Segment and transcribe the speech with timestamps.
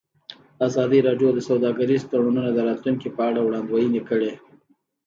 [0.67, 4.31] ازادي راډیو د سوداګریز تړونونه د راتلونکې په اړه وړاندوینې کړې.